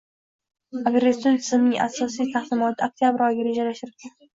[0.91, 4.23] Operatsion tizimning rasmiy taqdimoti oktabr oyiga rejalashtirilgan